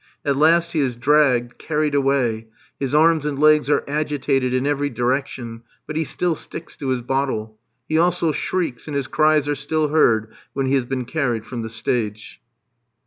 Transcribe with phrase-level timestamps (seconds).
[0.25, 2.47] At last he is dragged, carried away.
[2.79, 7.01] His arms and legs are agitated in every direction, but he still sticks to his
[7.01, 7.59] bottle.
[7.87, 11.61] He also shrieks, and his cries are still heard when he has been carried from
[11.61, 12.41] the stage.